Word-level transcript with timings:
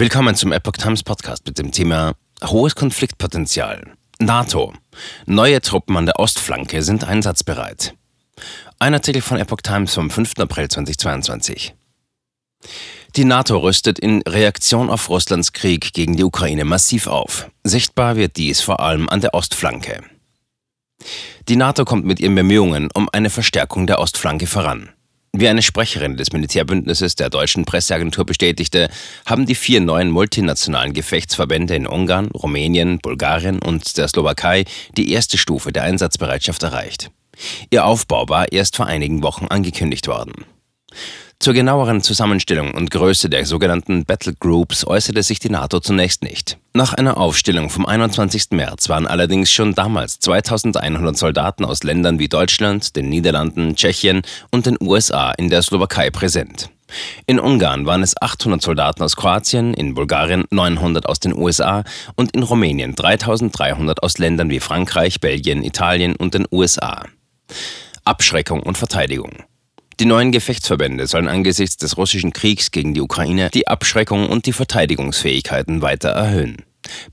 Willkommen 0.00 0.34
zum 0.34 0.50
Epoch 0.50 0.78
Times 0.78 1.02
Podcast 1.02 1.44
mit 1.44 1.58
dem 1.58 1.72
Thema 1.72 2.14
Hohes 2.42 2.74
Konfliktpotenzial. 2.74 3.98
NATO. 4.18 4.72
Neue 5.26 5.60
Truppen 5.60 5.94
an 5.94 6.06
der 6.06 6.18
Ostflanke 6.18 6.82
sind 6.82 7.04
einsatzbereit. 7.04 7.92
Ein 8.78 8.94
Artikel 8.94 9.20
von 9.20 9.36
Epoch 9.36 9.60
Times 9.60 9.92
vom 9.92 10.08
5. 10.08 10.38
April 10.38 10.68
2022. 10.68 11.74
Die 13.14 13.24
NATO 13.26 13.58
rüstet 13.58 13.98
in 13.98 14.22
Reaktion 14.22 14.88
auf 14.88 15.10
Russlands 15.10 15.52
Krieg 15.52 15.92
gegen 15.92 16.16
die 16.16 16.24
Ukraine 16.24 16.64
massiv 16.64 17.06
auf. 17.06 17.50
Sichtbar 17.62 18.16
wird 18.16 18.38
dies 18.38 18.62
vor 18.62 18.80
allem 18.80 19.06
an 19.06 19.20
der 19.20 19.34
Ostflanke. 19.34 20.02
Die 21.46 21.56
NATO 21.56 21.84
kommt 21.84 22.06
mit 22.06 22.20
ihren 22.20 22.34
Bemühungen 22.34 22.88
um 22.94 23.10
eine 23.12 23.28
Verstärkung 23.28 23.86
der 23.86 23.98
Ostflanke 23.98 24.46
voran. 24.46 24.88
Wie 25.40 25.48
eine 25.48 25.62
Sprecherin 25.62 26.18
des 26.18 26.34
Militärbündnisses 26.34 27.14
der 27.14 27.30
deutschen 27.30 27.64
Presseagentur 27.64 28.26
bestätigte, 28.26 28.90
haben 29.24 29.46
die 29.46 29.54
vier 29.54 29.80
neuen 29.80 30.10
multinationalen 30.10 30.92
Gefechtsverbände 30.92 31.74
in 31.74 31.86
Ungarn, 31.86 32.26
Rumänien, 32.26 32.98
Bulgarien 32.98 33.58
und 33.58 33.96
der 33.96 34.06
Slowakei 34.06 34.66
die 34.98 35.10
erste 35.10 35.38
Stufe 35.38 35.72
der 35.72 35.84
Einsatzbereitschaft 35.84 36.62
erreicht. 36.62 37.10
Ihr 37.70 37.86
Aufbau 37.86 38.28
war 38.28 38.52
erst 38.52 38.76
vor 38.76 38.84
einigen 38.84 39.22
Wochen 39.22 39.46
angekündigt 39.46 40.08
worden. 40.08 40.44
Zur 41.42 41.54
genaueren 41.54 42.02
Zusammenstellung 42.02 42.74
und 42.74 42.90
Größe 42.90 43.30
der 43.30 43.46
sogenannten 43.46 44.04
Battle 44.04 44.34
Groups 44.38 44.86
äußerte 44.86 45.22
sich 45.22 45.38
die 45.38 45.48
NATO 45.48 45.80
zunächst 45.80 46.22
nicht. 46.22 46.58
Nach 46.74 46.92
einer 46.92 47.16
Aufstellung 47.16 47.70
vom 47.70 47.86
21. 47.86 48.50
März 48.50 48.90
waren 48.90 49.06
allerdings 49.06 49.50
schon 49.50 49.74
damals 49.74 50.18
2100 50.18 51.16
Soldaten 51.16 51.64
aus 51.64 51.82
Ländern 51.82 52.18
wie 52.18 52.28
Deutschland, 52.28 52.94
den 52.94 53.08
Niederlanden, 53.08 53.74
Tschechien 53.74 54.20
und 54.50 54.66
den 54.66 54.76
USA 54.82 55.30
in 55.30 55.48
der 55.48 55.62
Slowakei 55.62 56.10
präsent. 56.10 56.68
In 57.24 57.40
Ungarn 57.40 57.86
waren 57.86 58.02
es 58.02 58.20
800 58.20 58.60
Soldaten 58.60 59.02
aus 59.02 59.16
Kroatien, 59.16 59.72
in 59.72 59.94
Bulgarien 59.94 60.44
900 60.50 61.06
aus 61.06 61.20
den 61.20 61.34
USA 61.34 61.84
und 62.16 62.32
in 62.32 62.42
Rumänien 62.42 62.94
3300 62.94 64.02
aus 64.02 64.18
Ländern 64.18 64.50
wie 64.50 64.60
Frankreich, 64.60 65.20
Belgien, 65.20 65.64
Italien 65.64 66.16
und 66.16 66.34
den 66.34 66.46
USA. 66.52 67.06
Abschreckung 68.04 68.62
und 68.62 68.76
Verteidigung. 68.76 69.44
Die 70.00 70.06
neuen 70.06 70.32
Gefechtsverbände 70.32 71.06
sollen 71.06 71.28
angesichts 71.28 71.76
des 71.76 71.98
russischen 71.98 72.32
Kriegs 72.32 72.70
gegen 72.70 72.94
die 72.94 73.02
Ukraine 73.02 73.50
die 73.52 73.68
Abschreckung 73.68 74.30
und 74.30 74.46
die 74.46 74.54
Verteidigungsfähigkeiten 74.54 75.82
weiter 75.82 76.08
erhöhen. 76.08 76.64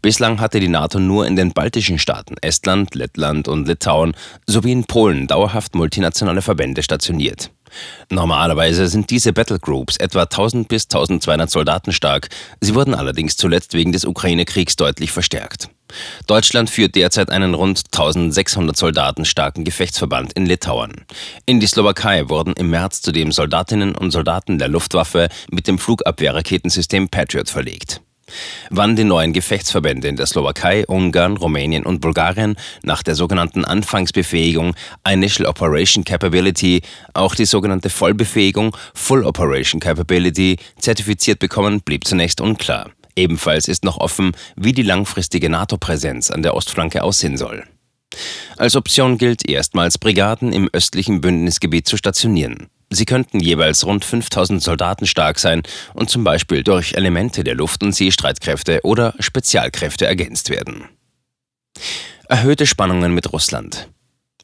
Bislang 0.02 0.40
hatte 0.40 0.62
die 0.62 0.70
NATO 0.70 0.98
nur 0.98 1.28
in 1.28 1.36
den 1.36 1.52
baltischen 1.52 2.00
Staaten 2.00 2.36
Estland, 2.42 2.96
Lettland 2.96 3.50
und 3.50 3.68
Litauen 3.68 4.16
sowie 4.46 4.72
in 4.72 4.86
Polen 4.86 5.28
dauerhaft 5.28 5.76
multinationale 5.76 6.42
Verbände 6.42 6.82
stationiert. 6.82 7.52
Normalerweise 8.10 8.88
sind 8.88 9.10
diese 9.10 9.34
Battlegroups 9.34 9.98
etwa 9.98 10.22
1000 10.22 10.70
bis 10.70 10.86
1200 10.86 11.50
Soldaten 11.50 11.92
stark, 11.92 12.30
sie 12.62 12.74
wurden 12.74 12.96
allerdings 12.96 13.36
zuletzt 13.36 13.74
wegen 13.74 13.92
des 13.92 14.06
Ukraine-Kriegs 14.06 14.78
deutlich 14.78 15.12
verstärkt. 15.12 15.70
Deutschland 16.26 16.70
führt 16.70 16.96
derzeit 16.96 17.30
einen 17.30 17.54
rund 17.54 17.84
1600 17.94 18.76
Soldaten 18.76 19.26
starken 19.26 19.64
Gefechtsverband 19.64 20.34
in 20.34 20.46
Litauen. 20.46 21.06
In 21.46 21.60
die 21.60 21.68
Slowakei 21.68 22.30
wurden 22.30 22.54
im 22.54 22.70
März 22.70 23.02
zudem 23.02 23.32
Soldatinnen 23.32 23.96
und 23.96 24.12
Soldaten 24.12 24.58
der 24.58 24.68
Luftwaffe 24.68 25.30
mit 25.50 25.68
dem 25.68 25.80
Flugabwehrraketensystem 25.80 27.10
Patriot 27.10 27.50
verlegt. 27.50 28.02
Wann 28.70 28.96
die 28.96 29.06
neuen 29.06 29.32
Gefechtsverbände 29.32 30.08
in 30.08 30.18
der 30.18 30.26
Slowakei, 30.26 30.86
Ungarn, 30.86 31.38
Rumänien 31.38 31.86
und 31.86 32.02
Bulgarien 32.02 32.58
nach 32.84 33.02
der 33.02 33.16
sogenannten 33.16 33.64
Anfangsbefähigung 33.64 34.76
Initial 35.10 35.48
Operation 35.48 36.04
Capability, 36.04 36.82
auch 37.14 37.36
die 37.36 37.46
sogenannte 37.46 37.90
Vollbefähigung 37.90 38.76
Full 38.94 39.24
Operation 39.24 39.80
Capability, 39.80 40.58
zertifiziert 40.80 41.40
bekommen, 41.40 41.82
blieb 41.82 42.06
zunächst 42.06 42.42
unklar. 42.42 42.92
Ebenfalls 43.18 43.68
ist 43.68 43.84
noch 43.84 43.98
offen, 43.98 44.32
wie 44.56 44.74
die 44.74 44.84
langfristige 44.84 45.50
NATO-Präsenz 45.50 46.30
an 46.30 46.44
der 46.44 46.54
Ostflanke 46.54 47.04
aussehen 47.04 47.36
soll. 47.36 47.64
Als 48.58 48.76
Option 48.76 49.18
gilt 49.18 49.48
erstmals 49.48 49.98
Brigaden 49.98 50.54
im 50.54 50.70
östlichen 50.72 51.20
Bündnisgebiet 51.20 51.88
zu 51.88 51.98
stationieren. 51.98 52.68
Sie 52.90 53.06
könnten 53.06 53.40
jeweils 53.40 53.86
rund 53.86 54.06
5000 54.06 54.64
Soldaten 54.64 55.08
stark 55.08 55.40
sein 55.40 55.64
und 55.94 56.10
zum 56.10 56.24
Beispiel 56.24 56.64
durch 56.64 56.94
Elemente 56.94 57.44
der 57.44 57.56
Luft- 57.56 57.84
und 57.84 57.94
Seestreitkräfte 57.94 58.80
oder 58.84 59.14
Spezialkräfte 59.20 60.06
ergänzt 60.06 60.50
werden. 60.50 60.86
Erhöhte 62.30 62.66
Spannungen 62.66 63.14
mit 63.14 63.34
Russland. 63.34 63.90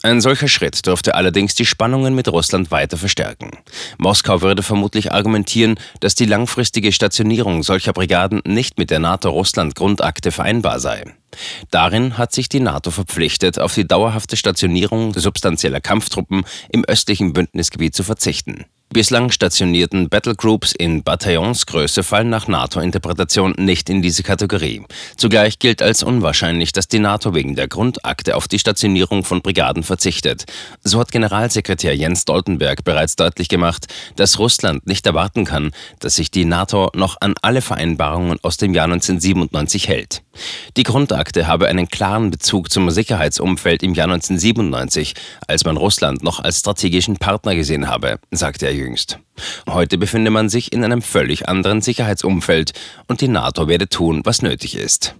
Ein 0.05 0.19
solcher 0.19 0.49
Schritt 0.49 0.85
dürfte 0.85 1.15
allerdings 1.15 1.55
die 1.55 1.65
Spannungen 1.65 2.13
mit 2.13 2.27
Russland 2.27 2.71
weiter 2.71 2.97
verstärken. 2.97 3.51
Moskau 3.97 4.41
würde 4.41 4.61
vermutlich 4.61 5.13
argumentieren, 5.13 5.79
dass 6.01 6.13
die 6.13 6.25
langfristige 6.25 6.91
Stationierung 6.91 7.63
solcher 7.63 7.93
Brigaden 7.93 8.41
nicht 8.45 8.77
mit 8.77 8.91
der 8.91 8.99
NATO-Russland-Grundakte 8.99 10.33
vereinbar 10.33 10.81
sei. 10.81 11.05
Darin 11.71 12.17
hat 12.17 12.33
sich 12.33 12.49
die 12.49 12.59
NATO 12.59 12.91
verpflichtet, 12.91 13.59
auf 13.59 13.75
die 13.75 13.87
dauerhafte 13.87 14.35
Stationierung 14.35 15.13
substanzieller 15.13 15.79
Kampftruppen 15.79 16.43
im 16.69 16.83
östlichen 16.83 17.31
Bündnisgebiet 17.31 17.95
zu 17.95 18.03
verzichten. 18.03 18.65
Bislang 18.93 19.31
stationierten 19.31 20.07
Battlegroups 20.07 20.71
in 20.71 21.01
Bataillonsgröße 21.01 22.03
fallen 22.03 22.29
nach 22.29 22.47
NATO-Interpretation 22.47 23.55
nicht 23.57 23.89
in 23.89 24.03
diese 24.03 24.21
Kategorie. 24.21 24.83
Zugleich 25.17 25.57
gilt 25.57 25.81
als 25.81 26.03
unwahrscheinlich, 26.03 26.73
dass 26.73 26.89
die 26.89 26.99
NATO 26.99 27.33
wegen 27.33 27.55
der 27.55 27.67
Grundakte 27.67 28.35
auf 28.35 28.47
die 28.47 28.59
Stationierung 28.59 29.23
von 29.23 29.41
Brigaden 29.41 29.81
verzichtet. 29.81 30.45
So 30.83 30.99
hat 30.99 31.11
Generalsekretär 31.11 31.95
Jens 31.95 32.21
Stoltenberg 32.21 32.83
bereits 32.83 33.15
deutlich 33.15 33.49
gemacht, 33.49 33.87
dass 34.15 34.37
Russland 34.37 34.85
nicht 34.85 35.07
erwarten 35.07 35.43
kann, 35.43 35.71
dass 35.97 36.17
sich 36.17 36.29
die 36.29 36.45
NATO 36.45 36.91
noch 36.93 37.17
an 37.19 37.33
alle 37.41 37.61
Vereinbarungen 37.61 38.37
aus 38.43 38.57
dem 38.57 38.75
Jahr 38.75 38.85
1997 38.85 39.87
hält. 39.87 40.21
Die 40.77 40.83
Grundakte 40.83 41.47
habe 41.47 41.67
einen 41.67 41.87
klaren 41.87 42.29
Bezug 42.29 42.71
zum 42.71 42.91
Sicherheitsumfeld 42.91 43.81
im 43.81 43.95
Jahr 43.95 44.07
1997, 44.07 45.15
als 45.47 45.65
man 45.65 45.77
Russland 45.77 46.23
noch 46.23 46.39
als 46.39 46.59
strategischen 46.59 47.17
Partner 47.17 47.55
gesehen 47.55 47.87
habe, 47.87 48.19
sagte 48.31 48.67
er 48.67 48.82
jüngst. 48.83 49.19
Heute 49.67 49.97
befinde 49.97 50.31
man 50.31 50.49
sich 50.49 50.71
in 50.73 50.83
einem 50.83 51.01
völlig 51.01 51.49
anderen 51.49 51.81
Sicherheitsumfeld 51.81 52.73
und 53.07 53.21
die 53.21 53.27
NATO 53.27 53.67
werde 53.67 53.89
tun, 53.89 54.21
was 54.23 54.41
nötig 54.41 54.75
ist. 54.75 55.15